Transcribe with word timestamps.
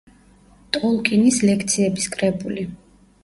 ტოლკინის 0.77 1.37
ლექციების 1.49 2.09
კრებული. 2.17 2.65